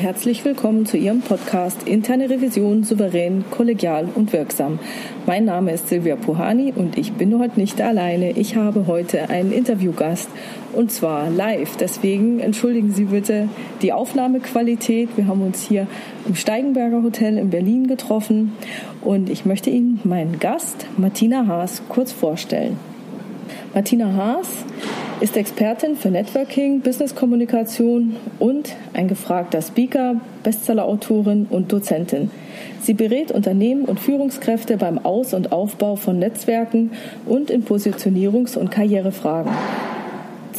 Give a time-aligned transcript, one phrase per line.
[0.00, 4.78] Herzlich willkommen zu Ihrem Podcast Interne Revision souverän, kollegial und wirksam.
[5.26, 8.30] Mein Name ist Silvia Puhani und ich bin heute nicht alleine.
[8.30, 10.30] Ich habe heute einen Interviewgast
[10.72, 11.76] und zwar live.
[11.76, 13.50] Deswegen entschuldigen Sie bitte
[13.82, 15.10] die Aufnahmequalität.
[15.18, 15.86] Wir haben uns hier
[16.26, 18.56] im Steigenberger Hotel in Berlin getroffen
[19.02, 22.78] und ich möchte Ihnen meinen Gast Martina Haas kurz vorstellen.
[23.74, 24.48] Martina Haas
[25.20, 32.30] ist Expertin für Networking, Business-Kommunikation und ein gefragter Speaker, Bestsellerautorin und Dozentin.
[32.80, 36.92] Sie berät Unternehmen und Führungskräfte beim Aus- und Aufbau von Netzwerken
[37.26, 39.52] und in Positionierungs- und Karrierefragen.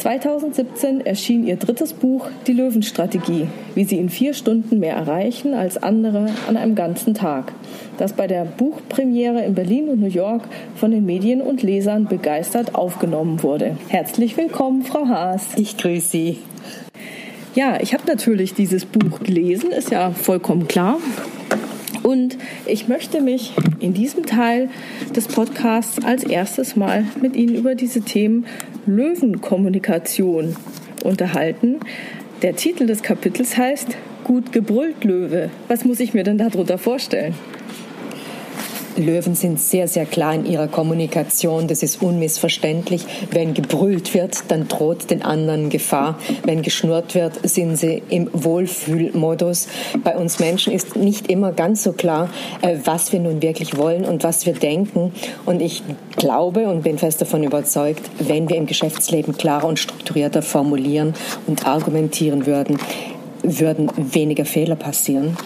[0.02, 5.80] 2017 erschien ihr drittes Buch Die Löwenstrategie, wie sie in vier Stunden mehr erreichen als
[5.80, 7.52] andere an einem ganzen Tag,
[7.98, 10.42] das bei der Buchpremiere in Berlin und New York
[10.74, 13.76] von den Medien und Lesern begeistert aufgenommen wurde.
[13.86, 15.46] Herzlich willkommen, Frau Haas.
[15.54, 16.38] Ich grüße Sie.
[17.54, 20.98] Ja, ich habe natürlich dieses Buch gelesen, ist ja vollkommen klar.
[22.02, 22.36] Und
[22.66, 24.68] ich möchte mich in diesem Teil
[25.14, 28.46] des Podcasts als erstes mal mit Ihnen über diese Themen
[28.86, 30.56] Löwenkommunikation
[31.04, 31.80] unterhalten.
[32.42, 35.50] Der Titel des Kapitels heißt Gut gebrüllt Löwe.
[35.68, 37.34] Was muss ich mir denn darunter vorstellen?
[38.96, 41.68] Löwen sind sehr, sehr klar in ihrer Kommunikation.
[41.68, 43.04] Das ist unmissverständlich.
[43.30, 46.18] Wenn gebrüllt wird, dann droht den anderen Gefahr.
[46.44, 49.68] Wenn geschnurrt wird, sind sie im Wohlfühlmodus.
[50.04, 52.30] Bei uns Menschen ist nicht immer ganz so klar,
[52.62, 55.12] äh, was wir nun wirklich wollen und was wir denken.
[55.46, 55.82] Und ich
[56.16, 61.14] glaube und bin fest davon überzeugt, wenn wir im Geschäftsleben klarer und strukturierter formulieren
[61.46, 62.78] und argumentieren würden,
[63.42, 65.36] würden weniger Fehler passieren.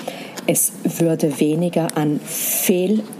[0.47, 2.21] Es würde weniger an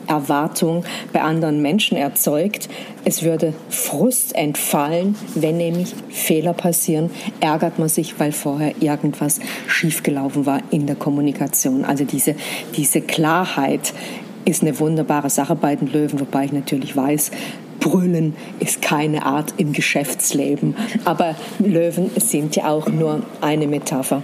[0.07, 2.69] Fehlerwartung bei anderen Menschen erzeugt.
[3.05, 10.47] Es würde Frust entfallen, wenn nämlich Fehler passieren, ärgert man sich, weil vorher irgendwas schiefgelaufen
[10.47, 11.85] war in der Kommunikation.
[11.85, 12.35] Also diese,
[12.77, 13.93] diese Klarheit
[14.45, 17.33] ist eine wunderbare Sache bei den Löwen, wobei ich natürlich weiß,
[17.81, 20.75] Brüllen ist keine Art im Geschäftsleben.
[21.05, 24.23] Aber Löwen sind ja auch nur eine Metapher.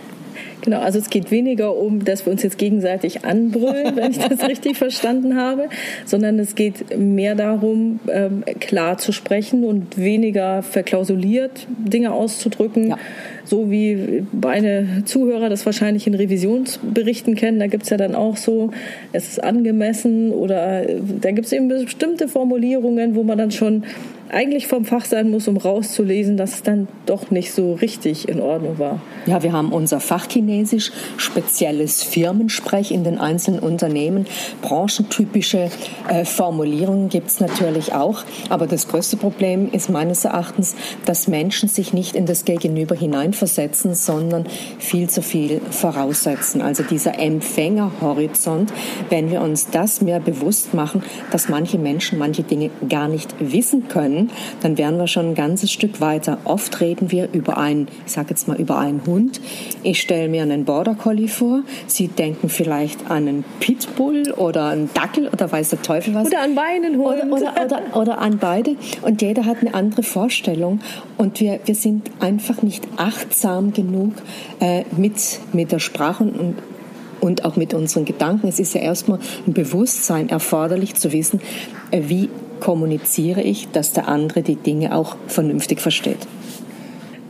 [0.63, 4.43] Genau, also es geht weniger um, dass wir uns jetzt gegenseitig anbrüllen, wenn ich das
[4.49, 5.69] richtig verstanden habe,
[6.07, 12.91] sondern es geht mehr darum, ähm, klar zu sprechen und weniger verklausuliert Dinge auszudrücken.
[12.91, 12.99] Ja.
[13.45, 18.37] So wie meine Zuhörer das wahrscheinlich in Revisionsberichten kennen, da gibt es ja dann auch
[18.37, 18.71] so,
[19.13, 23.85] es ist angemessen oder äh, da gibt es eben bestimmte Formulierungen, wo man dann schon
[24.33, 28.41] eigentlich vom Fach sein muss, um rauszulesen, dass es dann doch nicht so richtig in
[28.41, 29.01] Ordnung war.
[29.27, 34.27] Ja, wir haben unser Fachchinesisch, spezielles Firmensprech in den einzelnen Unternehmen.
[34.63, 35.71] Branchentypische
[36.09, 38.25] äh, Formulierungen gibt es natürlich auch.
[38.49, 40.75] Aber das größte Problem ist meines Erachtens,
[41.05, 42.95] dass Menschen sich nicht in das Gegenüber
[43.43, 44.45] hineinversetzen, sondern
[44.79, 46.63] viel zu viel voraussetzen.
[46.63, 48.73] Also dieser Empfängerhorizont,
[49.11, 53.89] wenn wir uns das mehr bewusst machen, dass manche Menschen manche Dinge gar nicht wissen
[53.89, 54.31] können,
[54.61, 56.39] dann wären wir schon ein ganzes Stück weiter.
[56.45, 59.41] Oft reden wir über einen, ich sage jetzt mal über einen Hund.
[59.83, 61.63] Ich stelle mir einen Border Collie vor.
[61.87, 66.27] Sie denken vielleicht an einen Pitbull oder einen Dackel oder weiß der Teufel was.
[66.27, 67.25] Oder an meinen Hund.
[67.25, 68.77] Oder, oder, oder, oder an beide.
[69.03, 70.81] Und jeder hat eine andere Vorstellung.
[71.17, 73.22] Und wir, wir sind einfach nicht achtsam
[73.73, 74.13] genug
[74.61, 76.57] äh, mit, mit der Sprache und,
[77.21, 78.49] und auch mit unseren Gedanken.
[78.49, 81.41] Es ist ja erstmal ein Bewusstsein erforderlich zu wissen,
[81.91, 82.29] äh, wie
[82.61, 86.19] kommuniziere ich, dass der andere die Dinge auch vernünftig versteht.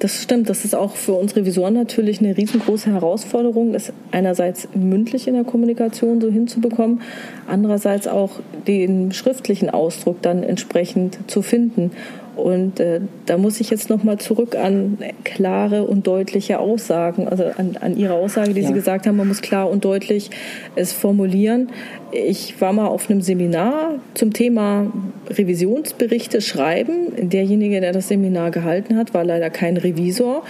[0.03, 5.29] Das stimmt, das ist auch für uns Revisoren natürlich eine riesengroße Herausforderung, das einerseits mündlich
[5.29, 7.03] in der Kommunikation so hinzubekommen,
[7.47, 11.93] andererseits auch den schriftlichen Ausdruck dann entsprechend zu finden.
[12.37, 17.77] Und äh, da muss ich jetzt nochmal zurück an klare und deutliche Aussagen, also an,
[17.81, 18.69] an Ihre Aussage, die ja.
[18.69, 20.31] Sie gesagt haben, man muss klar und deutlich
[20.75, 21.69] es formulieren.
[22.11, 24.91] Ich war mal auf einem Seminar zum Thema
[25.29, 27.29] Revisionsberichte schreiben.
[27.29, 30.43] Derjenige, der das Seminar gehalten hat, war leider kein Revisor.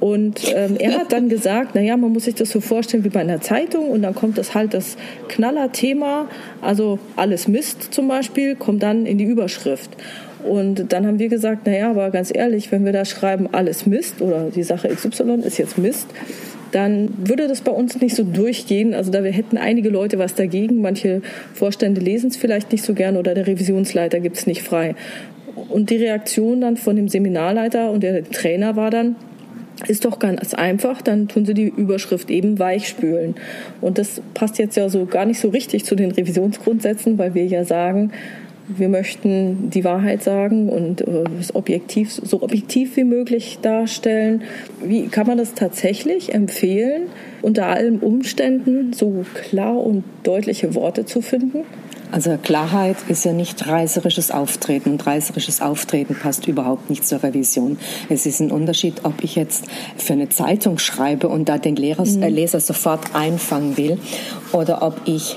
[0.00, 3.20] Und ähm, er hat dann gesagt, naja, man muss sich das so vorstellen wie bei
[3.20, 4.96] einer Zeitung und dann kommt das halt das
[5.28, 6.26] Knallerthema,
[6.62, 9.90] also alles Mist zum Beispiel, kommt dann in die Überschrift.
[10.44, 14.22] Und dann haben wir gesagt, naja, aber ganz ehrlich, wenn wir da schreiben, alles Mist
[14.22, 16.06] oder die Sache XY ist jetzt Mist,
[16.72, 18.94] dann würde das bei uns nicht so durchgehen.
[18.94, 20.80] Also da wir hätten einige Leute was dagegen.
[20.80, 21.22] Manche
[21.52, 24.94] Vorstände lesen es vielleicht nicht so gern oder der Revisionsleiter gibt es nicht frei.
[25.68, 29.16] Und die Reaktion dann von dem Seminarleiter und der Trainer war dann,
[29.88, 33.34] ist doch ganz einfach, dann tun sie die Überschrift eben weichspülen.
[33.80, 37.46] Und das passt jetzt ja so gar nicht so richtig zu den Revisionsgrundsätzen, weil wir
[37.46, 38.12] ja sagen,
[38.76, 44.42] wir möchten die Wahrheit sagen und äh, es objektiv, so objektiv wie möglich darstellen.
[44.82, 47.08] Wie kann man das tatsächlich empfehlen,
[47.42, 51.64] unter allen Umständen so klar und deutliche Worte zu finden?
[52.12, 57.78] Also Klarheit ist ja nicht reißerisches Auftreten und reißerisches Auftreten passt überhaupt nicht zur Revision.
[58.08, 62.04] Es ist ein Unterschied, ob ich jetzt für eine Zeitung schreibe und da den Lehrer,
[62.04, 62.22] mhm.
[62.22, 63.98] äh, Leser sofort einfangen will
[64.52, 65.36] oder ob ich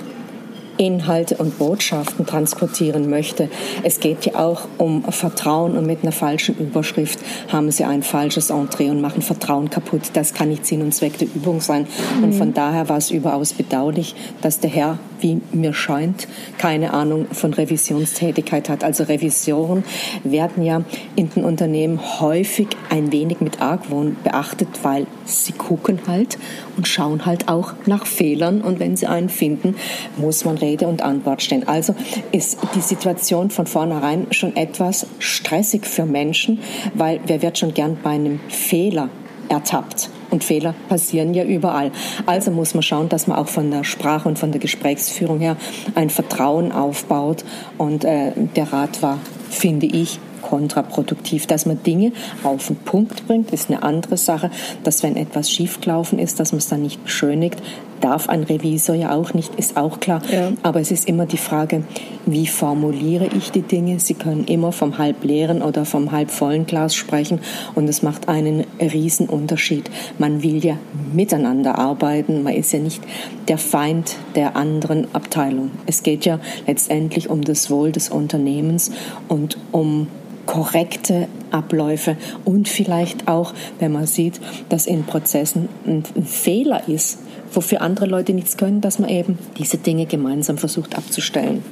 [0.86, 3.50] Inhalte und Botschaften transportieren möchte.
[3.84, 7.20] Es geht ja auch um Vertrauen und mit einer falschen Überschrift
[7.52, 10.02] haben sie ein falsches Entree und machen Vertrauen kaputt.
[10.14, 11.88] Das kann nicht Sinn und Zweck der Übung sein.
[12.22, 12.34] Und mhm.
[12.34, 16.28] von daher war es überaus bedauerlich, dass der Herr, wie mir scheint,
[16.58, 18.84] keine Ahnung von Revisionstätigkeit hat.
[18.84, 19.84] Also Revisionen
[20.24, 20.84] werden ja
[21.16, 26.38] in den Unternehmen häufig ein wenig mit Argwohn beachtet, weil sie gucken halt
[26.78, 29.76] und schauen halt auch nach Fehlern und wenn sie einen finden,
[30.18, 31.68] muss man Rede und Antwort stehen.
[31.68, 31.96] Also
[32.32, 36.60] ist die Situation von vornherein schon etwas stressig für Menschen,
[36.94, 39.10] weil wer wird schon gern bei einem Fehler
[39.50, 40.10] ertappt?
[40.30, 41.92] Und Fehler passieren ja überall.
[42.26, 45.58] Also muss man schauen, dass man auch von der Sprache und von der Gesprächsführung her
[45.94, 47.46] ein Vertrauen aufbaut.
[47.78, 49.20] Und äh, der Rat war,
[49.52, 51.48] finde ich, kontraproduktiv.
[51.48, 52.12] Dass man Dinge
[52.44, 54.52] auf den Punkt bringt, ist eine andere Sache.
[54.84, 57.62] Dass wenn etwas schiefgelaufen ist, dass man es dann nicht beschönigt,
[58.04, 60.22] darf ein Revisor ja auch nicht, ist auch klar.
[60.30, 60.52] Ja.
[60.62, 61.84] Aber es ist immer die Frage,
[62.26, 64.00] wie formuliere ich die Dinge?
[64.00, 67.40] Sie können immer vom halbleeren oder vom halbvollen Glas sprechen
[67.76, 69.90] und es macht einen riesen Unterschied.
[70.18, 70.78] Man will ja
[71.14, 72.44] miteinander arbeiten.
[72.44, 73.02] Man ist ja nicht
[73.48, 75.72] der Feind der anderen Abteilung.
[75.86, 78.92] Es geht ja letztendlich um das Wohl des Unternehmens
[79.30, 80.08] und um
[80.46, 87.20] korrekte Abläufe und vielleicht auch, wenn man sieht, dass in Prozessen ein Fehler ist,
[87.52, 91.64] wofür andere Leute nichts können, dass man eben diese Dinge gemeinsam versucht abzustellen.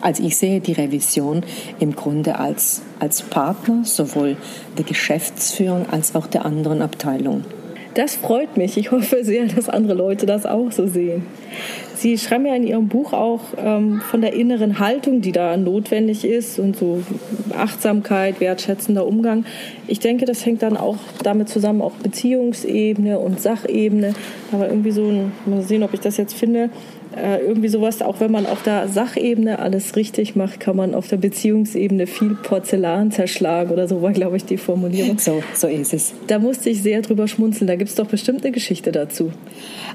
[0.00, 1.42] Also ich sehe die Revision
[1.80, 4.36] im Grunde als, als Partner sowohl
[4.76, 7.44] der Geschäftsführung als auch der anderen Abteilungen.
[7.98, 8.76] Das freut mich.
[8.76, 11.26] Ich hoffe sehr, dass andere Leute das auch so sehen.
[11.96, 16.24] Sie schreiben ja in Ihrem Buch auch ähm, von der inneren Haltung, die da notwendig
[16.24, 17.02] ist und so
[17.56, 19.46] Achtsamkeit, wertschätzender Umgang.
[19.88, 24.14] Ich denke, das hängt dann auch damit zusammen, auch Beziehungsebene und Sachebene.
[24.52, 26.70] Aber irgendwie so ein, mal sehen, ob ich das jetzt finde,
[27.22, 31.08] äh, irgendwie sowas, auch wenn man auf der Sachebene alles richtig macht, kann man auf
[31.08, 35.18] der Beziehungsebene viel Porzellan zerschlagen oder so war, glaube ich, die Formulierung.
[35.18, 36.14] So, so ist es.
[36.26, 37.66] Da musste ich sehr drüber schmunzeln.
[37.66, 39.32] Da gibt es doch bestimmt eine Geschichte dazu.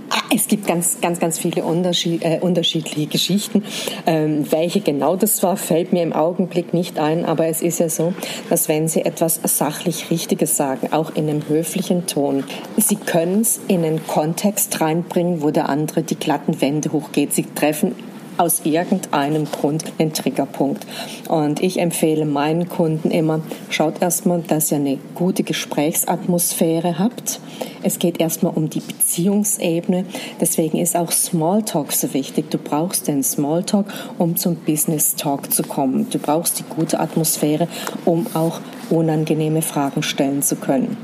[0.09, 3.63] Ah, es gibt ganz, ganz, ganz viele Unterschied, äh, unterschiedliche Geschichten.
[4.05, 7.89] Ähm, welche genau das war, fällt mir im Augenblick nicht ein, aber es ist ja
[7.89, 8.13] so,
[8.49, 12.43] dass wenn Sie etwas sachlich Richtiges sagen, auch in einem höflichen Ton,
[12.77, 17.33] Sie können es in einen Kontext reinbringen, wo der andere die glatten Wände hoch geht.
[17.33, 17.95] Sie treffen
[18.37, 20.85] aus irgendeinem Grund den Triggerpunkt.
[21.29, 27.39] Und ich empfehle meinen Kunden immer, schaut erstmal, dass ihr eine gute Gesprächsatmosphäre habt.
[27.83, 30.05] Es geht erstmal um die Beziehungsebene.
[30.39, 32.49] Deswegen ist auch Smalltalk so wichtig.
[32.49, 33.87] Du brauchst den Smalltalk,
[34.17, 36.07] um zum Business Talk zu kommen.
[36.09, 37.67] Du brauchst die gute Atmosphäre,
[38.05, 40.97] um auch unangenehme Fragen stellen zu können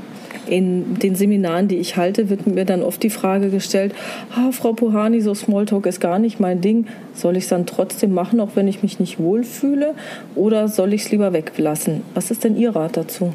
[0.50, 3.94] in den Seminaren, die ich halte, wird mir dann oft die Frage gestellt,
[4.34, 6.86] ah, Frau Puhani, so Smalltalk ist gar nicht mein Ding.
[7.14, 9.94] Soll ich es dann trotzdem machen, auch wenn ich mich nicht wohlfühle?
[10.34, 12.02] Oder soll ich es lieber weglassen?
[12.14, 13.32] Was ist denn Ihr Rat dazu?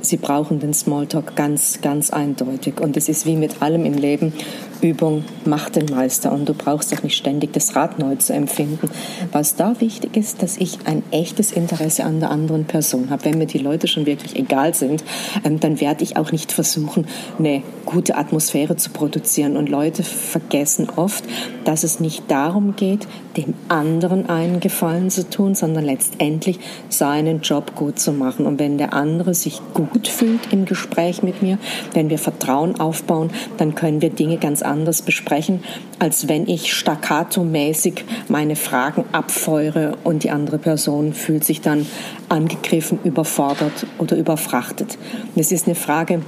[0.00, 2.80] Sie brauchen den Smalltalk ganz, ganz eindeutig.
[2.80, 4.32] Und es ist wie mit allem im Leben.
[4.80, 8.90] Übung macht den Meister und du brauchst auch nicht ständig das Rad neu zu empfinden.
[9.32, 13.24] Was da wichtig ist, dass ich ein echtes Interesse an der anderen Person habe.
[13.24, 15.04] Wenn mir die Leute schon wirklich egal sind,
[15.44, 17.06] ähm, dann werde ich auch nicht versuchen,
[17.38, 19.56] eine gute Atmosphäre zu produzieren.
[19.56, 21.24] Und Leute vergessen oft,
[21.64, 23.06] dass es nicht darum geht,
[23.36, 28.46] dem anderen einen Gefallen zu tun, sondern letztendlich seinen Job gut zu machen.
[28.46, 31.58] Und wenn der andere sich gut fühlt im Gespräch mit mir,
[31.92, 35.62] wenn wir Vertrauen aufbauen, dann können wir Dinge ganz anders besprechen,
[35.98, 41.86] als wenn ich staccato-mäßig meine Fragen abfeuere und die andere Person fühlt sich dann
[42.28, 44.98] angegriffen, überfordert oder überfrachtet.
[45.34, 46.22] Es ist eine Frage,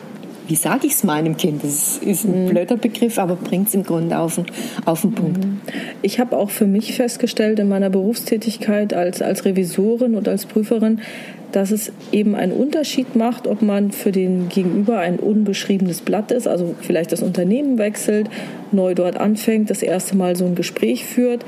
[0.48, 1.62] wie sage ich es meinem Kind?
[1.62, 2.48] Das ist ein mhm.
[2.48, 4.40] blöder Begriff, aber bringt es im Grunde auf,
[4.86, 5.44] auf den Punkt.
[5.44, 5.60] Mhm.
[6.02, 11.02] Ich habe auch für mich festgestellt in meiner Berufstätigkeit als, als Revisorin und als Prüferin,
[11.52, 16.48] dass es eben einen Unterschied macht, ob man für den Gegenüber ein unbeschriebenes Blatt ist,
[16.48, 18.28] also vielleicht das Unternehmen wechselt,
[18.72, 21.44] neu dort anfängt, das erste Mal so ein Gespräch führt.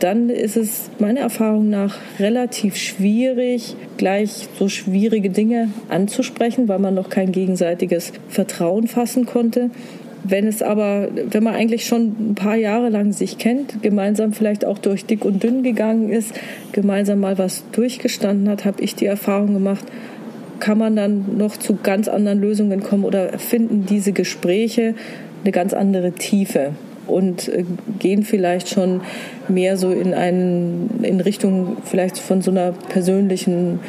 [0.00, 6.94] Dann ist es meiner Erfahrung nach relativ schwierig, gleich so schwierige Dinge anzusprechen, weil man
[6.94, 9.70] noch kein gegenseitiges Vertrauen fassen konnte.
[10.24, 14.64] Wenn es aber, wenn man eigentlich schon ein paar Jahre lang sich kennt, gemeinsam vielleicht
[14.64, 16.32] auch durch dick und dünn gegangen ist,
[16.72, 19.84] gemeinsam mal was durchgestanden hat, habe ich die Erfahrung gemacht,
[20.60, 24.94] kann man dann noch zu ganz anderen Lösungen kommen oder finden diese Gespräche
[25.42, 26.72] eine ganz andere Tiefe
[27.10, 27.64] und äh,
[27.98, 29.02] gehen vielleicht schon
[29.48, 33.80] mehr so in einen in Richtung vielleicht von so einer persönlichen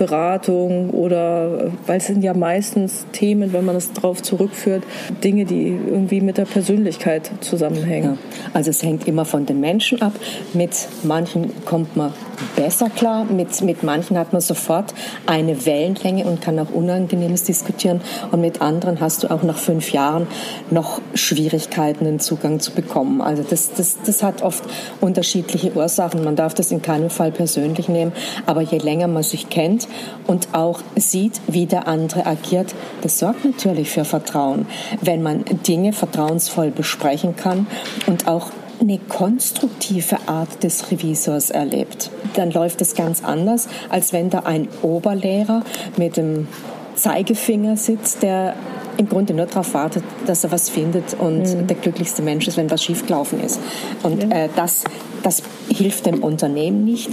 [0.00, 4.82] Beratung oder weil es sind ja meistens Themen, wenn man es darauf zurückführt,
[5.22, 8.14] Dinge, die irgendwie mit der Persönlichkeit zusammenhängen.
[8.14, 8.50] Ja.
[8.54, 10.14] Also es hängt immer von den Menschen ab.
[10.54, 12.14] Mit manchen kommt man
[12.56, 14.94] besser klar, mit, mit manchen hat man sofort
[15.26, 19.92] eine Wellenlänge und kann auch Unangenehmes diskutieren und mit anderen hast du auch nach fünf
[19.92, 20.26] Jahren
[20.70, 23.20] noch Schwierigkeiten, den Zugang zu bekommen.
[23.20, 24.64] Also das, das, das hat oft
[25.00, 26.24] unterschiedliche Ursachen.
[26.24, 28.12] Man darf das in keinem Fall persönlich nehmen,
[28.46, 29.88] aber je länger man sich kennt,
[30.26, 34.66] und auch sieht, wie der andere agiert, das sorgt natürlich für Vertrauen.
[35.00, 37.66] Wenn man Dinge vertrauensvoll besprechen kann
[38.06, 44.30] und auch eine konstruktive Art des Revisors erlebt, dann läuft es ganz anders, als wenn
[44.30, 45.62] da ein Oberlehrer
[45.96, 46.48] mit dem
[46.94, 48.54] Zeigefinger sitzt, der
[48.96, 51.66] im Grunde nur darauf wartet, dass er was findet und mhm.
[51.66, 53.60] der glücklichste Mensch ist, wenn was schiefgelaufen ist.
[54.02, 54.44] Und ja.
[54.44, 54.84] äh, das,
[55.22, 57.08] das hilft dem Unternehmen nicht.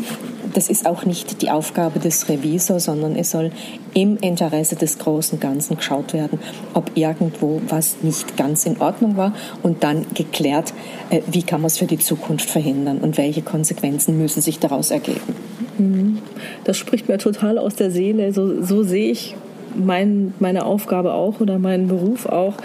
[0.58, 3.52] Das ist auch nicht die Aufgabe des Revisors, sondern es soll
[3.94, 6.40] im Interesse des großen Ganzen geschaut werden,
[6.74, 10.74] ob irgendwo was nicht ganz in Ordnung war und dann geklärt,
[11.12, 14.90] äh, wie kann man es für die Zukunft verhindern und welche Konsequenzen müssen sich daraus
[14.90, 15.36] ergeben.
[15.78, 16.18] Mhm.
[16.64, 18.34] Das spricht mir total aus der Seele.
[18.34, 19.36] So, so sehe ich
[19.76, 22.56] mein, meine Aufgabe auch oder meinen Beruf auch.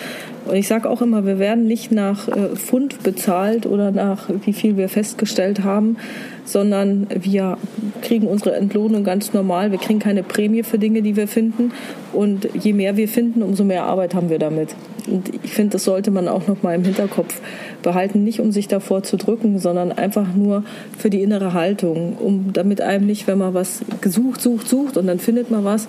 [0.46, 4.54] Und ich sage auch immer, wir werden nicht nach äh, Pfund bezahlt oder nach wie
[4.54, 5.98] viel wir festgestellt haben,
[6.44, 7.58] sondern wir
[8.02, 9.70] kriegen unsere Entlohnung ganz normal.
[9.70, 11.72] Wir kriegen keine Prämie für Dinge, die wir finden.
[12.12, 14.74] Und je mehr wir finden, umso mehr Arbeit haben wir damit.
[15.06, 17.40] Und ich finde, das sollte man auch noch mal im Hinterkopf
[17.82, 20.64] behalten, nicht um sich davor zu drücken, sondern einfach nur
[20.96, 25.06] für die innere Haltung, um damit einem nicht, wenn man was gesucht, sucht, sucht und
[25.06, 25.88] dann findet man was,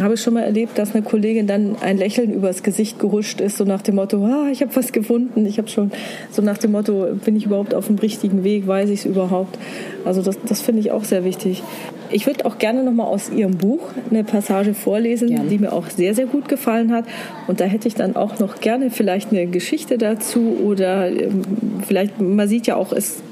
[0.00, 3.56] habe ich schon mal erlebt, dass eine Kollegin dann ein Lächeln übers Gesicht gehuscht ist,
[3.56, 5.90] so nach dem Motto, ah, ich habe was gefunden, ich habe schon,
[6.30, 9.58] so nach dem Motto, bin ich überhaupt auf dem richtigen Weg, weiß ich es überhaupt.
[10.04, 11.62] Also das, das finde ich auch sehr wichtig.
[12.10, 15.48] Ich würde auch gerne noch mal aus Ihrem Buch eine Passage vorlesen, gerne.
[15.48, 17.04] die mir auch sehr, sehr gut gefallen hat.
[17.46, 21.42] Und da hätte ich dann auch noch gerne vielleicht eine Geschichte dazu oder ähm,
[21.86, 23.22] vielleicht, man sieht ja auch, es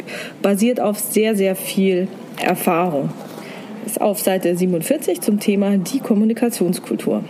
[0.42, 2.08] basiert auf sehr, sehr viel
[2.42, 3.11] Erfahrung
[4.00, 7.24] auf Seite 47 zum Thema die Kommunikationskultur.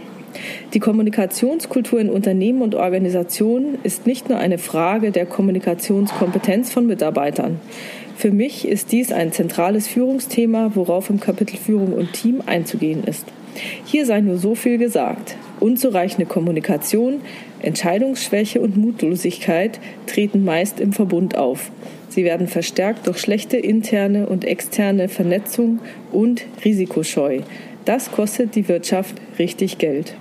[0.74, 7.60] Die Kommunikationskultur in Unternehmen und Organisationen ist nicht nur eine Frage der Kommunikationskompetenz von Mitarbeitern.
[8.16, 13.26] Für mich ist dies ein zentrales Führungsthema, worauf im Kapitel Führung und Team einzugehen ist.
[13.84, 15.36] Hier sei nur so viel gesagt.
[15.60, 17.20] Unzureichende Kommunikation,
[17.62, 21.70] Entscheidungsschwäche und Mutlosigkeit treten meist im Verbund auf.
[22.16, 25.80] Sie werden verstärkt durch schlechte interne und externe Vernetzung
[26.12, 27.40] und Risikoscheu.
[27.84, 30.14] Das kostet die Wirtschaft richtig Geld.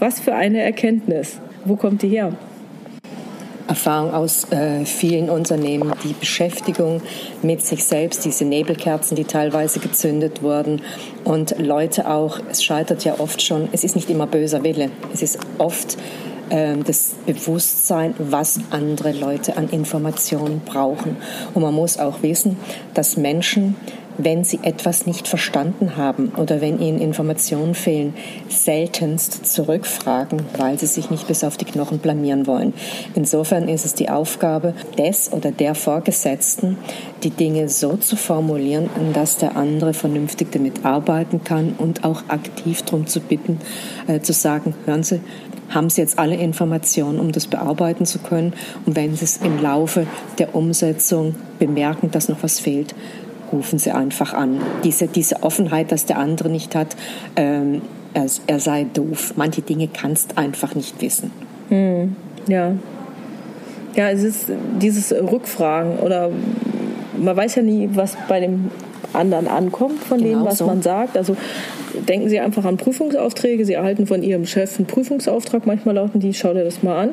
[0.00, 1.38] Was für eine Erkenntnis.
[1.64, 2.32] Wo kommt die her?
[3.68, 7.00] Erfahrung aus äh, vielen Unternehmen, die Beschäftigung
[7.42, 10.82] mit sich selbst, diese Nebelkerzen, die teilweise gezündet wurden
[11.22, 15.22] und Leute auch, es scheitert ja oft schon, es ist nicht immer böser Wille, es
[15.22, 15.96] ist oft
[16.48, 21.16] das Bewusstsein, was andere Leute an Informationen brauchen.
[21.54, 22.56] Und man muss auch wissen,
[22.94, 23.76] dass Menschen,
[24.18, 28.14] wenn sie etwas nicht verstanden haben oder wenn ihnen Informationen fehlen,
[28.48, 32.72] seltenst zurückfragen, weil sie sich nicht bis auf die Knochen blamieren wollen.
[33.14, 36.78] Insofern ist es die Aufgabe des oder der Vorgesetzten,
[37.22, 42.82] die Dinge so zu formulieren, dass der andere vernünftig damit arbeiten kann und auch aktiv
[42.82, 43.58] darum zu bitten,
[44.06, 45.20] äh, zu sagen, hören Sie,
[45.70, 48.52] haben Sie jetzt alle Informationen, um das bearbeiten zu können.
[48.84, 50.06] Und wenn Sie es im Laufe
[50.38, 52.94] der Umsetzung bemerken, dass noch was fehlt,
[53.52, 54.60] rufen Sie einfach an.
[54.84, 56.96] Diese, diese Offenheit, dass der andere nicht hat,
[57.36, 57.82] ähm,
[58.14, 59.34] er, er, sei doof.
[59.36, 61.30] Manche Dinge kannst einfach nicht wissen.
[61.68, 62.16] Hm,
[62.48, 62.72] ja.
[63.94, 64.46] Ja, es ist
[64.80, 66.30] dieses Rückfragen oder
[67.18, 68.70] man weiß ja nie, was bei dem
[69.12, 70.66] anderen ankommt von genau dem, was so.
[70.66, 71.16] man sagt.
[71.16, 71.36] Also
[72.08, 73.64] denken Sie einfach an Prüfungsaufträge.
[73.64, 75.66] Sie erhalten von Ihrem Chef einen Prüfungsauftrag.
[75.66, 77.10] Manchmal lauten die, schau dir das mal an.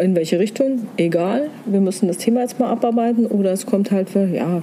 [0.00, 0.88] In welche Richtung?
[0.96, 1.48] Egal.
[1.64, 3.26] Wir müssen das Thema jetzt mal abarbeiten.
[3.26, 4.62] Oder es kommt halt für, ja,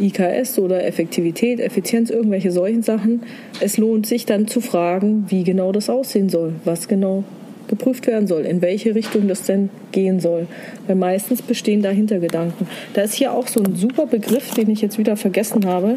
[0.00, 3.22] IKS oder Effektivität, Effizienz, irgendwelche solchen Sachen.
[3.60, 7.24] Es lohnt sich dann zu fragen, wie genau das aussehen soll, was genau
[7.68, 10.46] geprüft werden soll, in welche Richtung das denn gehen soll.
[10.86, 12.66] Weil meistens bestehen dahinter Gedanken.
[12.94, 15.96] Da ist hier auch so ein super Begriff, den ich jetzt wieder vergessen habe.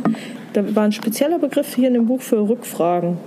[0.54, 3.18] Da war ein spezieller Begriff hier in dem Buch für Rückfragen.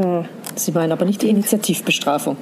[0.00, 0.24] Ja.
[0.54, 2.36] Sie meinen aber nicht die Initiativbestrafung.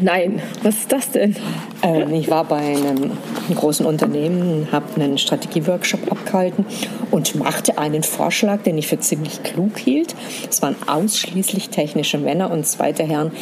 [0.00, 1.34] Nein, was ist das denn?
[1.82, 3.10] Ähm, ich war bei einem
[3.54, 6.64] großen Unternehmen, habe einen Strategieworkshop abgehalten
[7.10, 10.14] und machte einen Vorschlag, den ich für ziemlich klug hielt.
[10.48, 13.32] Es waren ausschließlich technische Männer und zweite Herren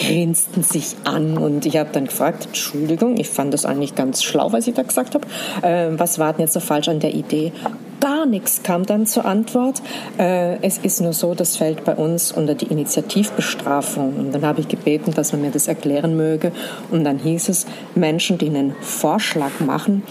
[0.00, 4.50] grinsten sich an und ich habe dann gefragt, Entschuldigung, ich fand das eigentlich ganz schlau,
[4.52, 5.26] was ich da gesagt habe.
[5.62, 7.52] Äh, was war denn jetzt so falsch an der Idee?
[8.00, 9.82] Gar nichts kam dann zur Antwort.
[10.18, 14.16] Äh, es ist nur so, das fällt bei uns unter die Initiativbestrafung.
[14.16, 16.52] Und dann habe ich gebeten, dass man mir das erklären möge.
[16.90, 20.02] Und dann hieß es, Menschen, die einen Vorschlag machen,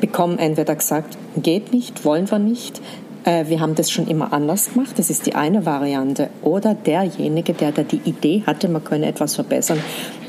[0.00, 2.80] bekommen entweder gesagt, geht nicht, wollen wir nicht,
[3.24, 4.98] äh, wir haben das schon immer anders gemacht.
[4.98, 6.30] Das ist die eine Variante.
[6.42, 9.78] Oder derjenige, der da die Idee hatte, man könne etwas verbessern,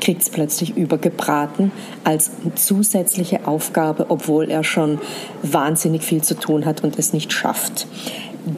[0.00, 1.72] kriegt es plötzlich übergebraten
[2.04, 4.98] als zusätzliche Aufgabe, obwohl er schon
[5.42, 7.86] wahnsinnig viel zu tun hat und es nicht schafft.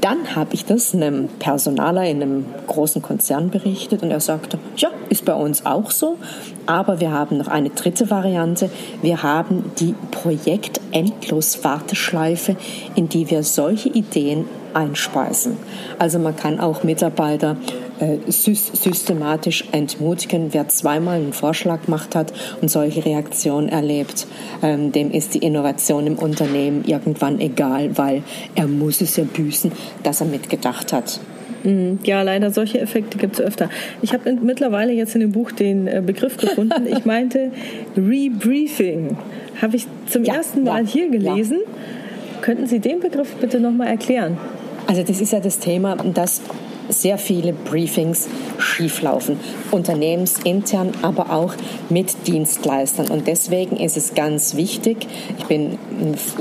[0.00, 4.90] Dann habe ich das einem Personaler in einem großen Konzern berichtet und er sagte, ja,
[5.28, 6.16] bei uns auch so,
[6.64, 8.70] aber wir haben noch eine dritte Variante.
[9.02, 12.56] Wir haben die Projekt-Endlos-Warteschleife,
[12.94, 15.58] in die wir solche Ideen einspeisen.
[15.99, 17.58] Also man kann auch Mitarbeiter
[18.00, 20.54] äh, systematisch entmutigen.
[20.54, 22.32] Wer zweimal einen Vorschlag gemacht hat
[22.62, 24.26] und solche Reaktionen erlebt,
[24.62, 28.23] ähm, dem ist die Innovation im Unternehmen irgendwann egal, weil
[28.54, 29.73] er muss es ja büßen,
[30.04, 31.20] dass er mitgedacht hat.
[31.65, 31.99] Mhm.
[32.05, 33.69] Ja, leider solche Effekte gibt es öfter.
[34.03, 36.87] Ich habe mittlerweile jetzt in dem Buch den äh, Begriff gefunden.
[36.87, 37.50] Ich meinte
[37.97, 39.17] Rebriefing.
[39.61, 41.59] Habe ich zum ja, ersten Mal ja, hier gelesen.
[41.65, 42.43] Ja.
[42.43, 44.38] Könnten Sie den Begriff bitte nochmal erklären?
[44.87, 46.41] Also das ist ja das Thema, dass
[46.88, 48.28] sehr viele Briefings
[48.59, 49.38] schieflaufen,
[49.71, 51.54] unternehmensintern, aber auch
[51.88, 53.09] mit Dienstleistern.
[53.09, 55.07] Und deswegen ist es ganz wichtig,
[55.38, 55.78] ich bin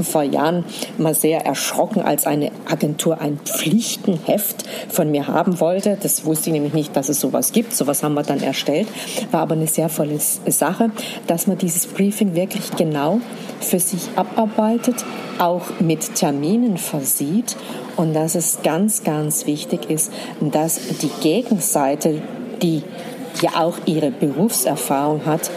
[0.01, 0.65] vor Jahren
[0.97, 5.97] mal sehr erschrocken, als eine Agentur ein Pflichtenheft von mir haben wollte.
[6.01, 7.73] Das wusste ich nämlich nicht, dass es sowas gibt.
[7.73, 8.87] Sowas haben wir dann erstellt.
[9.31, 10.91] War aber eine sehr volle Sache,
[11.27, 13.19] dass man dieses Briefing wirklich genau
[13.59, 15.05] für sich abarbeitet,
[15.39, 17.55] auch mit Terminen versieht
[17.95, 22.21] und dass es ganz, ganz wichtig ist, dass die Gegenseite,
[22.61, 22.83] die
[23.41, 25.49] ja auch ihre Berufserfahrung hat,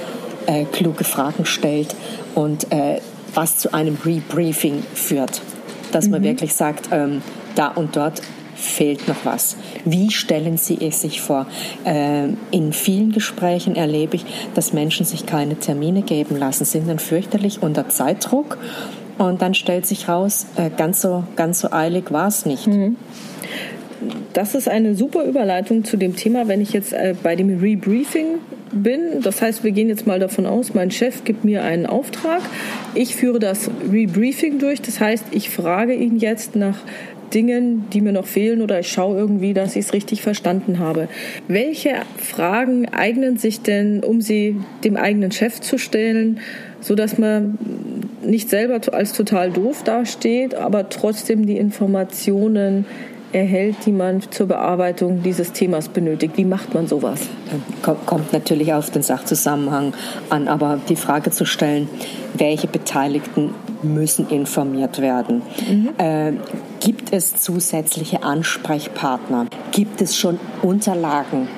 [0.46, 1.94] äh, kluge Fragen stellt
[2.34, 3.00] und äh,
[3.34, 5.40] was zu einem Rebriefing führt.
[5.92, 6.12] Dass mhm.
[6.12, 7.22] man wirklich sagt, ähm,
[7.54, 8.22] da und dort
[8.60, 9.56] fehlt noch was.
[9.84, 11.46] Wie stellen Sie es sich vor?
[11.84, 16.98] Äh, in vielen Gesprächen erlebe ich, dass Menschen sich keine Termine geben lassen, sind dann
[16.98, 18.58] fürchterlich unter Zeitdruck
[19.18, 22.66] und dann stellt sich raus, äh, ganz, so, ganz so eilig war es nicht.
[22.66, 22.96] Mhm.
[24.32, 28.38] Das ist eine super Überleitung zu dem Thema, wenn ich jetzt äh, bei dem Rebriefing
[28.72, 29.20] bin.
[29.22, 32.40] Das heißt, wir gehen jetzt mal davon aus, mein Chef gibt mir einen Auftrag.
[32.94, 34.80] Ich führe das Rebriefing durch.
[34.80, 36.78] Das heißt, ich frage ihn jetzt nach
[37.34, 41.08] Dingen, die mir noch fehlen oder ich schaue irgendwie, dass ich es richtig verstanden habe.
[41.48, 46.40] Welche Fragen eignen sich denn, um sie dem eigenen Chef zu stellen,
[46.80, 47.58] so dass man
[48.24, 52.84] nicht selber als total doof dasteht, aber trotzdem die Informationen
[53.32, 56.36] erhält, die man zur Bearbeitung dieses Themas benötigt.
[56.36, 57.20] Wie macht man sowas?
[57.82, 59.94] Kommt natürlich auf den Sachzusammenhang
[60.28, 61.88] an, aber die Frage zu stellen,
[62.34, 65.42] welche Beteiligten müssen informiert werden?
[65.68, 65.90] Mhm.
[65.98, 66.32] Äh,
[66.80, 69.46] gibt es zusätzliche Ansprechpartner?
[69.72, 71.48] Gibt es schon Unterlagen?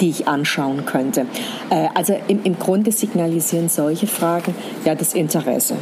[0.00, 1.26] die ich anschauen könnte.
[1.68, 4.54] Äh, also im, im Grunde signalisieren solche Fragen
[4.86, 5.76] ja das Interesse.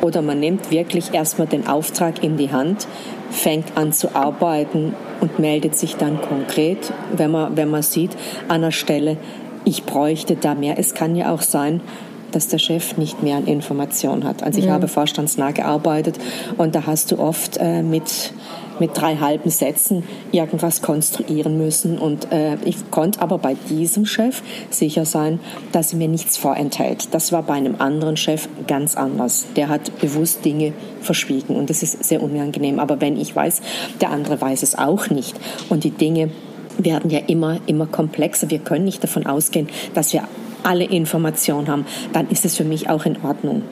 [0.00, 2.86] Oder man nimmt wirklich erstmal den Auftrag in die Hand,
[3.34, 8.16] fängt an zu arbeiten und meldet sich dann konkret, wenn man, wenn man sieht,
[8.48, 9.16] an der Stelle,
[9.64, 10.78] ich bräuchte da mehr.
[10.78, 11.80] Es kann ja auch sein,
[12.32, 14.42] dass der Chef nicht mehr an Informationen hat.
[14.42, 14.72] Also ich ja.
[14.72, 16.18] habe vorstandsnah gearbeitet
[16.56, 18.32] und da hast du oft äh, mit
[18.80, 21.98] mit drei halben Sätzen irgendwas konstruieren müssen.
[21.98, 25.40] Und äh, ich konnte aber bei diesem Chef sicher sein,
[25.72, 27.14] dass er mir nichts vorenthält.
[27.14, 29.46] Das war bei einem anderen Chef ganz anders.
[29.56, 32.78] Der hat bewusst Dinge verschwiegen und das ist sehr unangenehm.
[32.78, 33.62] Aber wenn ich weiß,
[34.00, 35.36] der andere weiß es auch nicht
[35.68, 36.30] und die Dinge
[36.78, 38.50] werden ja immer, immer komplexer.
[38.50, 40.24] Wir können nicht davon ausgehen, dass wir
[40.62, 41.86] alle Informationen haben.
[42.12, 43.62] Dann ist es für mich auch in Ordnung.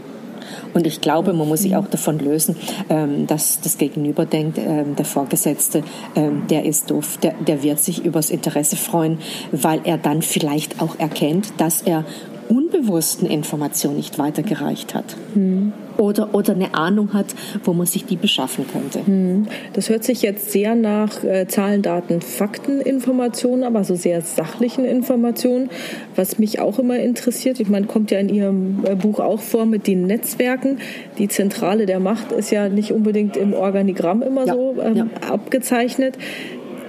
[0.74, 2.56] Und ich glaube, man muss sich auch davon lösen,
[2.88, 5.82] ähm, dass das Gegenüber denkt, ähm, der Vorgesetzte,
[6.14, 9.18] ähm, der ist doof, der, der wird sich übers Interesse freuen,
[9.50, 12.04] weil er dann vielleicht auch erkennt, dass er
[12.48, 15.16] unbewussten Informationen nicht weitergereicht hat.
[15.34, 15.72] Hm.
[15.98, 17.26] Oder, oder eine Ahnung hat,
[17.64, 19.06] wo man sich die beschaffen könnte.
[19.06, 19.46] Hm.
[19.72, 24.84] Das hört sich jetzt sehr nach äh, Zahlen, Daten, Fakten, Informationen, aber so sehr sachlichen
[24.84, 25.70] Informationen.
[26.16, 29.66] Was mich auch immer interessiert, ich meine, kommt ja in Ihrem äh, Buch auch vor
[29.66, 30.78] mit den Netzwerken.
[31.18, 34.54] Die Zentrale der Macht ist ja nicht unbedingt im Organigramm immer ja.
[34.54, 35.06] so ähm, ja.
[35.28, 36.16] abgezeichnet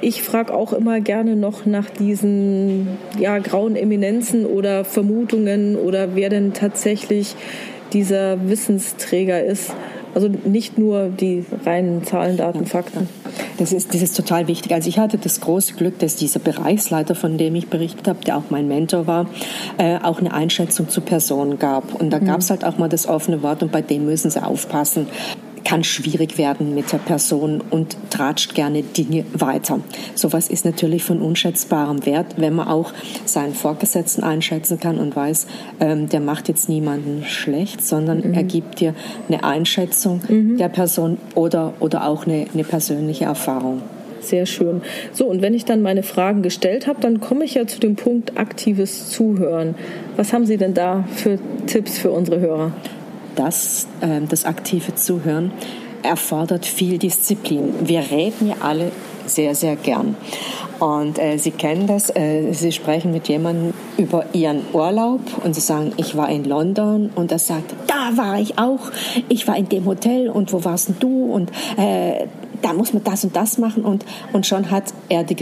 [0.04, 2.88] ich frage auch immer gerne noch nach diesen
[3.18, 7.36] ja, grauen Eminenzen oder Vermutungen oder wer denn tatsächlich
[7.94, 9.74] dieser Wissensträger ist.
[10.16, 13.10] Also nicht nur die reinen Zahlen, Daten, Fakten.
[13.58, 14.72] Das ist, das ist total wichtig.
[14.74, 18.38] Also ich hatte das große Glück, dass dieser Bereichsleiter, von dem ich berichtet habe, der
[18.38, 19.28] auch mein Mentor war,
[19.80, 22.00] äh, auch eine Einschätzung zu Personen gab.
[22.00, 22.26] Und da mhm.
[22.26, 25.08] gab es halt auch mal das offene Wort und bei dem müssen sie aufpassen
[25.64, 29.80] kann schwierig werden mit der Person und tratscht gerne Dinge weiter.
[30.16, 32.94] Sowas ist natürlich von unschätzbarem Wert, wenn man auch
[33.26, 35.48] seinen Vorgesetzten einschätzen kann und weiß,
[35.80, 38.34] ähm, der macht jetzt niemanden schlecht, sondern mhm.
[38.34, 38.94] er gibt dir
[39.28, 40.58] eine Einschätzung mhm.
[40.58, 43.82] der Person oder, oder auch eine, eine persönliche Erfahrung.
[44.24, 44.82] Sehr schön.
[45.12, 47.96] So, und wenn ich dann meine Fragen gestellt habe, dann komme ich ja zu dem
[47.96, 49.76] Punkt aktives Zuhören.
[50.16, 52.72] Was haben Sie denn da für Tipps für unsere Hörer?
[53.36, 55.52] Das, äh, das aktive Zuhören
[56.04, 57.74] erfordert viel Disziplin.
[57.88, 58.92] Wir reden ja alle
[59.26, 60.16] sehr, sehr gern.
[60.80, 65.62] Und äh, Sie kennen das, äh, Sie sprechen mit jemandem über Ihren Urlaub und Sie
[65.62, 68.92] sagen, ich war in London und er sagt, da war ich auch,
[69.30, 72.28] ich war in dem Hotel und wo warst du und äh,
[72.64, 75.36] da muss man das und das machen und, und schon hat er, die,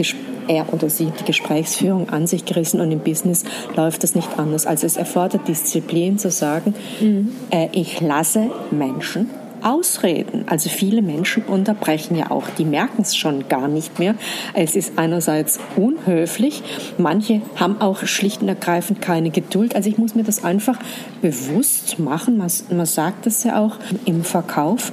[0.48, 3.44] er oder sie die Gesprächsführung an sich gerissen und im Business
[3.76, 4.66] läuft das nicht anders.
[4.66, 7.32] Also es erfordert Disziplin zu sagen, mhm.
[7.50, 9.30] äh, ich lasse Menschen
[9.62, 10.44] ausreden.
[10.48, 14.14] Also viele Menschen unterbrechen ja auch, die merken es schon gar nicht mehr.
[14.54, 16.62] Es ist einerseits unhöflich,
[16.98, 19.76] manche haben auch schlicht und ergreifend keine Geduld.
[19.76, 20.78] Also ich muss mir das einfach
[21.20, 22.36] bewusst machen.
[22.36, 24.92] Man, man sagt es ja auch im Verkauf,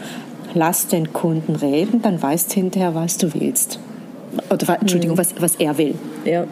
[0.53, 3.79] lass den Kunden reden, dann weißt hinterher, was du willst.
[4.49, 5.19] Oder, Entschuldigung, mhm.
[5.19, 5.95] was, was er will.
[6.25, 6.45] Ja.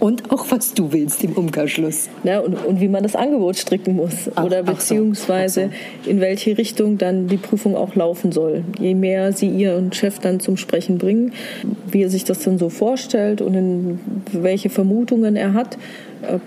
[0.00, 2.08] Und auch was du willst im Umkehrschluss.
[2.22, 4.30] Ja, und, und wie man das Angebot stricken muss.
[4.36, 5.70] Ach, oder beziehungsweise
[6.04, 8.62] so, in welche Richtung dann die Prüfung auch laufen soll.
[8.78, 11.32] Je mehr sie ihren Chef dann zum Sprechen bringen,
[11.90, 15.78] wie er sich das dann so vorstellt und in welche Vermutungen er hat,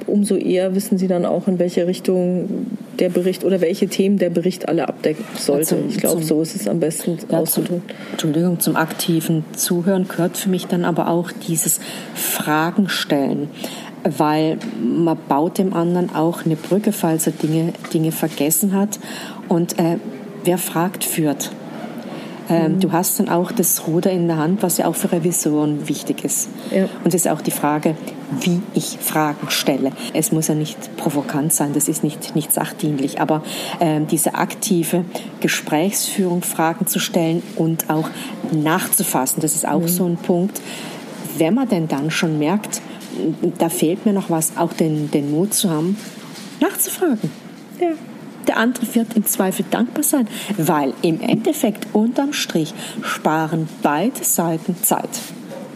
[0.07, 2.67] umso eher wissen Sie dann auch, in welche Richtung
[2.99, 5.65] der Bericht oder welche Themen der Bericht alle abdecken sollte.
[5.65, 7.83] Zum, ich glaube, so ist es am besten ja, auszudrücken.
[8.11, 11.79] Entschuldigung, zum aktiven Zuhören gehört für mich dann aber auch dieses
[12.13, 13.49] Fragen stellen
[14.03, 18.99] weil man baut dem anderen auch eine Brücke, falls er Dinge, Dinge vergessen hat.
[19.47, 19.97] Und äh,
[20.43, 21.51] wer fragt, führt.
[22.51, 22.79] Ähm, mhm.
[22.81, 26.25] Du hast dann auch das Ruder in der Hand, was ja auch für Revisoren wichtig
[26.25, 26.49] ist.
[26.69, 26.89] Ja.
[27.03, 27.95] Und es ist auch die Frage,
[28.41, 29.91] wie ich Fragen stelle.
[30.13, 33.43] Es muss ja nicht provokant sein, das ist nicht, nicht sachdienlich, aber
[33.79, 35.05] ähm, diese aktive
[35.39, 38.09] Gesprächsführung, Fragen zu stellen und auch
[38.51, 39.87] nachzufassen, das ist auch mhm.
[39.87, 40.61] so ein Punkt.
[41.37, 42.81] Wenn man denn dann schon merkt,
[43.57, 45.97] da fehlt mir noch was, auch den, den Mut zu haben,
[46.59, 47.31] nachzufragen.
[47.79, 47.91] Ja.
[48.47, 50.27] Der andere wird im Zweifel dankbar sein,
[50.57, 52.73] weil im Endeffekt unterm Strich
[53.03, 55.09] sparen beide Seiten Zeit.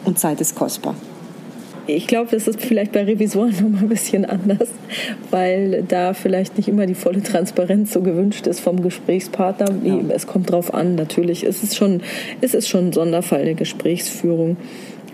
[0.03, 0.95] Und Zeit ist kostbar.
[1.87, 4.69] Ich glaube, das ist vielleicht bei Revisoren noch mal ein bisschen anders,
[5.29, 9.67] weil da vielleicht nicht immer die volle Transparenz so gewünscht ist vom Gesprächspartner.
[9.83, 9.99] Ja.
[10.09, 11.43] Es kommt drauf an, natürlich.
[11.43, 12.01] Es ist schon,
[12.41, 14.57] es ist schon ein Sonderfall der Gesprächsführung.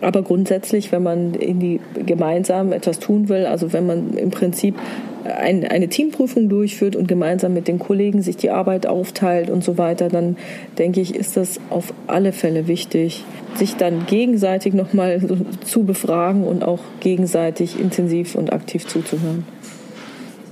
[0.02, 4.76] Aber grundsätzlich, wenn man in die gemeinsam etwas tun will, also wenn man im Prinzip
[5.24, 9.78] ein, eine Teamprüfung durchführt und gemeinsam mit den Kollegen sich die Arbeit aufteilt und so
[9.78, 10.38] weiter, dann
[10.78, 13.24] denke ich, ist das auf alle Fälle wichtig,
[13.56, 15.22] sich dann gegenseitig nochmal
[15.64, 19.46] zu befragen und auch gegenseitig intensiv und aktiv zuzuhören.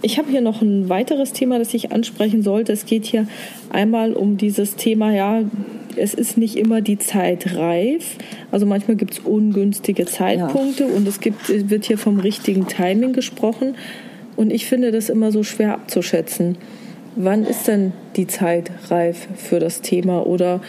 [0.01, 2.71] Ich habe hier noch ein weiteres Thema, das ich ansprechen sollte.
[2.71, 3.27] Es geht hier
[3.69, 5.41] einmal um dieses Thema, ja,
[5.97, 8.15] es ist nicht immer die Zeit reif.
[8.51, 10.95] Also manchmal gibt es ungünstige Zeitpunkte ja.
[10.95, 13.75] und es gibt, wird hier vom richtigen Timing gesprochen.
[14.37, 16.57] Und ich finde das immer so schwer abzuschätzen.
[17.15, 20.61] Wann ist denn die Zeit reif für das Thema oder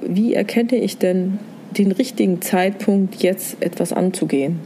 [0.00, 1.38] wie erkenne ich denn
[1.76, 4.60] den richtigen Zeitpunkt, jetzt etwas anzugehen?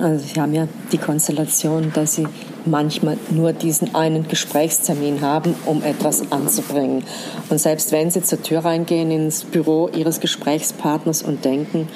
[0.00, 2.26] Also Sie haben ja die Konstellation, dass Sie
[2.66, 7.04] manchmal nur diesen einen Gesprächstermin haben, um etwas anzubringen.
[7.48, 11.88] Und selbst wenn Sie zur Tür reingehen ins Büro Ihres Gesprächspartners und denken,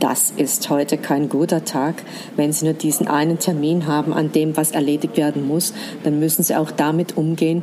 [0.00, 2.02] das ist heute kein guter Tag.
[2.36, 6.42] Wenn Sie nur diesen einen Termin haben, an dem was erledigt werden muss, dann müssen
[6.44, 7.62] Sie auch damit umgehen,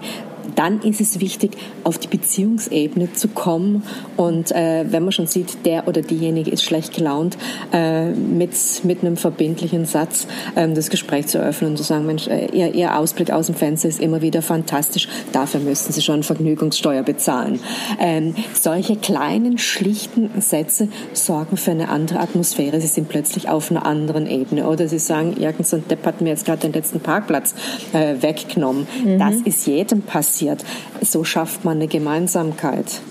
[0.56, 3.84] dann ist es wichtig, auf die Beziehungsebene zu kommen.
[4.18, 7.38] Und äh, wenn man schon sieht, der oder diejenige ist schlecht gelaunt,
[7.74, 8.54] äh, mit,
[8.84, 12.74] mit einem verbindlichen Satz äh, das Gespräch zu öffnen und zu sagen, Mensch, äh, ihr,
[12.74, 17.60] ihr Ausblick aus dem Fenster ist immer wieder fantastisch, dafür müssten Sie schon Vergnügungssteuer bezahlen.
[18.00, 22.80] Ähm, solche kleinen, schlichten Sätze sorgen für eine andere Atmosphäre.
[22.82, 24.68] Sie sind plötzlich auf einer anderen Ebene.
[24.68, 27.56] Oder Sie sagen, irgend so ein Depp hat mir jetzt gerade den letzten Parkplatz
[27.94, 28.88] äh, weggenommen.
[29.04, 29.20] Mhm.
[29.20, 30.66] Das ist jedem passiert passiert.
[31.02, 33.02] So schafft man eine Gemeinsamkeit.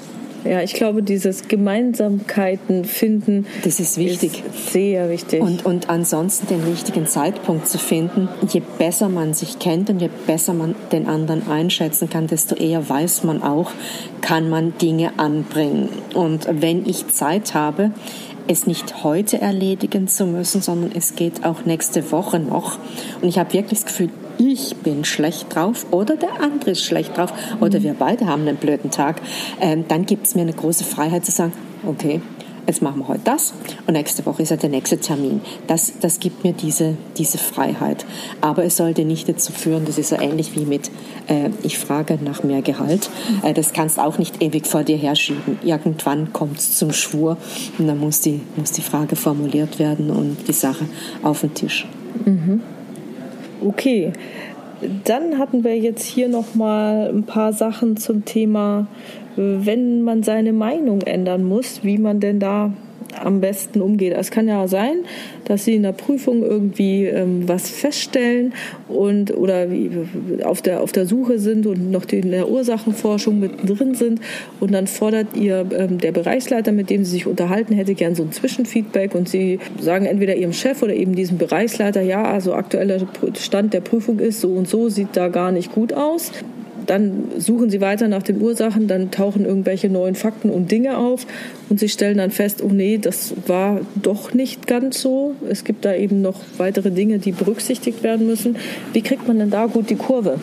[0.44, 3.46] Ja, ich glaube, dieses Gemeinsamkeiten finden.
[3.62, 4.42] Das ist wichtig.
[4.46, 5.40] Ist sehr wichtig.
[5.40, 8.28] Und, und ansonsten den richtigen Zeitpunkt zu finden.
[8.52, 12.86] Je besser man sich kennt und je besser man den anderen einschätzen kann, desto eher
[12.86, 13.70] weiß man auch,
[14.20, 15.88] kann man Dinge anbringen.
[16.12, 17.92] Und wenn ich Zeit habe,
[18.46, 22.78] es nicht heute erledigen zu müssen, sondern es geht auch nächste Woche noch.
[23.20, 27.16] Und ich habe wirklich das Gefühl, ich bin schlecht drauf oder der andere ist schlecht
[27.16, 29.20] drauf oder wir beide haben einen blöden Tag,
[29.60, 31.52] ähm, dann gibt es mir eine große Freiheit zu sagen,
[31.86, 32.20] okay,
[32.66, 33.54] jetzt machen wir heute das
[33.86, 35.40] und nächste Woche ist ja der nächste Termin.
[35.66, 38.04] Das, das gibt mir diese, diese Freiheit.
[38.40, 40.90] Aber es sollte nicht dazu führen, das ist so ähnlich wie mit,
[41.28, 43.10] äh, ich frage nach mehr Gehalt.
[43.42, 45.58] Äh, das kannst auch nicht ewig vor dir herschieben.
[45.62, 47.36] Irgendwann kommt es zum Schwur
[47.78, 50.86] und dann muss die, muss die Frage formuliert werden und die Sache
[51.22, 51.86] auf den Tisch.
[52.24, 52.62] Mhm.
[53.60, 54.12] Okay,
[55.04, 58.86] dann hatten wir jetzt hier noch mal ein paar Sachen zum Thema,
[59.36, 62.72] wenn man seine Meinung ändern muss, wie man denn da
[63.22, 64.14] am besten umgeht.
[64.16, 64.96] Es kann ja sein,
[65.44, 68.52] dass sie in der Prüfung irgendwie ähm, was feststellen
[68.88, 69.66] und oder
[70.44, 74.20] auf der auf der Suche sind und noch in der Ursachenforschung mittendrin sind.
[74.60, 78.22] Und dann fordert ihr ähm, der Bereichsleiter, mit dem sie sich unterhalten, hätte gern so
[78.22, 79.14] ein Zwischenfeedback.
[79.14, 83.06] Und sie sagen entweder ihrem Chef oder eben diesem Bereichsleiter, ja, also aktueller
[83.38, 86.32] Stand der Prüfung ist so und so, sieht da gar nicht gut aus
[86.86, 91.26] dann suchen sie weiter nach den Ursachen, dann tauchen irgendwelche neuen Fakten und Dinge auf
[91.68, 95.34] und sie stellen dann fest, oh nee, das war doch nicht ganz so.
[95.48, 98.56] Es gibt da eben noch weitere Dinge, die berücksichtigt werden müssen.
[98.92, 100.38] Wie kriegt man denn da gut die Kurve?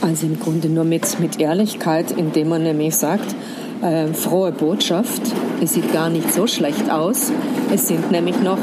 [0.00, 3.34] Also im Grunde nur mit, mit Ehrlichkeit, indem man nämlich sagt,
[3.82, 5.22] äh, frohe Botschaft,
[5.62, 7.30] es sieht gar nicht so schlecht aus.
[7.72, 8.58] Es sind nämlich noch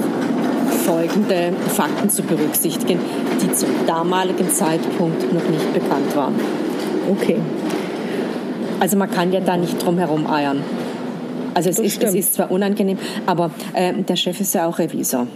[0.88, 3.00] folgende Fakten zu berücksichtigen,
[3.42, 6.36] die zum damaligen Zeitpunkt noch nicht bekannt waren.
[7.12, 7.38] Okay.
[8.80, 10.64] Also man kann ja da nicht drum herum eiern.
[11.54, 15.28] Also es, ist, es ist, zwar unangenehm, aber äh, der Chef ist ja auch Revisor.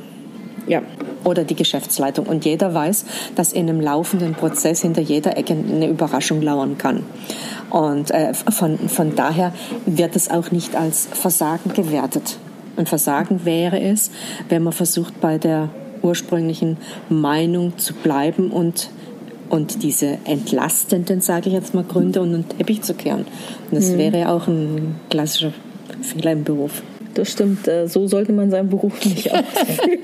[0.67, 0.83] Ja.
[1.23, 2.27] Oder die Geschäftsleitung.
[2.27, 7.03] Und jeder weiß, dass in einem laufenden Prozess hinter jeder Ecke eine Überraschung lauern kann.
[7.69, 9.53] Und äh, von, von daher
[9.85, 12.37] wird es auch nicht als Versagen gewertet.
[12.82, 14.10] Ein Versagen wäre es,
[14.50, 15.70] wenn man versucht, bei der
[16.02, 16.78] ursprünglichen
[17.10, 18.89] Meinung zu bleiben und,
[19.50, 23.28] und diese entlastenden, sage ich jetzt mal, Gründe unter den Teppich zu kehren.
[23.70, 23.98] Und das mhm.
[24.00, 25.54] wäre auch ein klassischer
[26.02, 26.82] Fehler im Beruf.
[27.13, 30.00] Das stimmt, äh, so sollte man seinen Beruf nicht ausführen.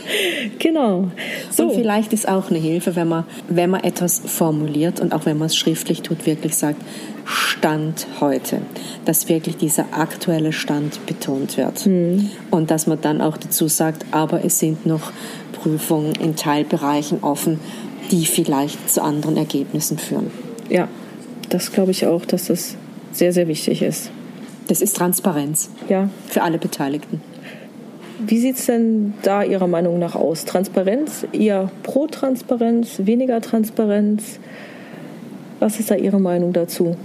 [0.58, 1.10] genau.
[1.50, 1.64] So.
[1.64, 5.38] Und vielleicht ist auch eine Hilfe, wenn man, wenn man etwas formuliert und auch wenn
[5.38, 6.80] man es schriftlich tut, wirklich sagt,
[7.24, 8.62] Stand heute,
[9.04, 11.86] dass wirklich dieser aktuelle Stand betont wird.
[11.86, 12.30] Mhm.
[12.50, 15.12] Und dass man dann auch dazu sagt, aber es sind noch
[15.52, 17.60] Prüfungen in Teilbereichen offen,
[18.10, 20.30] die vielleicht zu anderen Ergebnissen führen.
[20.68, 20.88] Ja,
[21.48, 22.76] das glaube ich auch, dass das
[23.12, 24.10] sehr, sehr wichtig ist.
[24.68, 25.70] Das ist Transparenz.
[25.88, 26.08] Ja.
[26.28, 27.20] Für alle Beteiligten.
[28.24, 30.44] Wie sieht es denn da Ihrer Meinung nach aus?
[30.44, 34.38] Transparenz, eher pro Transparenz, weniger Transparenz?
[35.58, 36.96] Was ist da Ihre Meinung dazu?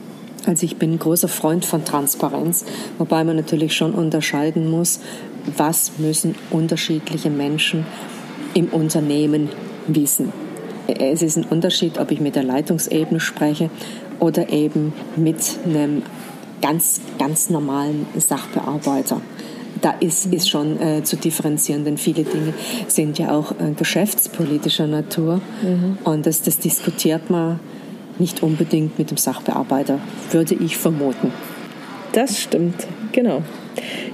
[0.45, 2.65] Also ich bin ein großer Freund von Transparenz,
[2.99, 4.99] wobei man natürlich schon unterscheiden muss,
[5.57, 7.85] was müssen unterschiedliche Menschen
[8.53, 9.49] im Unternehmen
[9.87, 10.31] wissen.
[10.87, 13.71] Es ist ein Unterschied, ob ich mit der Leitungsebene spreche
[14.19, 16.03] oder eben mit einem
[16.61, 19.21] ganz, ganz normalen Sachbearbeiter
[19.87, 22.53] da ist, ist schon äh, zu differenzieren, denn viele Dinge
[22.87, 25.97] sind ja auch äh, geschäftspolitischer Natur mhm.
[26.03, 27.61] und das, das diskutiert man
[28.19, 29.99] nicht unbedingt mit dem Sachbearbeiter,
[30.31, 31.31] würde ich vermuten.
[32.11, 33.43] Das stimmt, genau.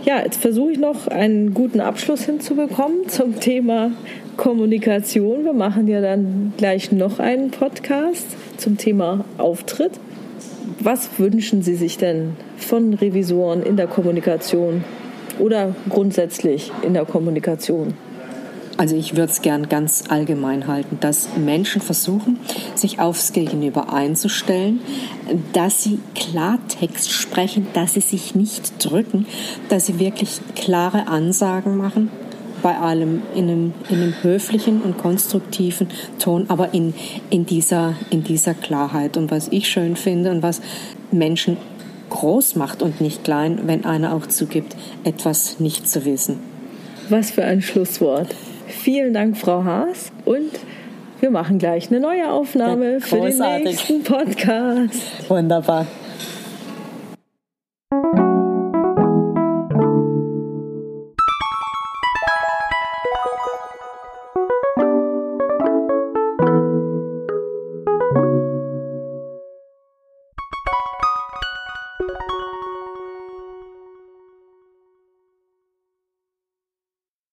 [0.05, 3.91] Ja, jetzt versuche ich noch einen guten Abschluss hinzubekommen zum Thema
[4.37, 5.43] Kommunikation.
[5.43, 9.93] Wir machen ja dann gleich noch einen Podcast zum Thema Auftritt.
[10.79, 14.83] Was wünschen Sie sich denn von Revisoren in der Kommunikation
[15.39, 17.93] oder grundsätzlich in der Kommunikation?
[18.75, 22.39] Also ich würde es gern ganz allgemein halten, dass Menschen versuchen,
[22.73, 24.79] sich aufs Gegenüber einzustellen,
[25.53, 29.27] dass sie Klartext sprechen, dass sie sich nicht drücken,
[29.69, 32.09] dass sie wirklich klare Ansagen machen,
[32.63, 36.95] bei allem in einem, in einem höflichen und konstruktiven Ton, aber in,
[37.29, 39.17] in, dieser, in dieser Klarheit.
[39.17, 40.61] Und was ich schön finde und was
[41.11, 41.57] Menschen
[42.13, 46.39] groß macht und nicht klein, wenn einer auch zugibt, etwas nicht zu wissen.
[47.09, 48.33] Was für ein Schlusswort.
[48.67, 50.11] Vielen Dank, Frau Haas.
[50.23, 50.51] Und
[51.19, 55.01] wir machen gleich eine neue Aufnahme für den nächsten Podcast.
[55.27, 55.87] Wunderbar.